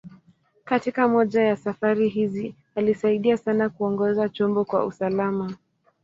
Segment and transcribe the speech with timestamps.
[0.65, 5.53] Katika moja ya safari hizi, alisaidia sana kuongoza chombo kwa usalama.